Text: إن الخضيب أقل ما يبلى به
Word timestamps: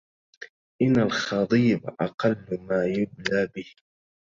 إن 0.81 0.99
الخضيب 1.01 1.89
أقل 2.01 2.47
ما 2.61 2.85
يبلى 2.85 3.49
به 3.55 3.75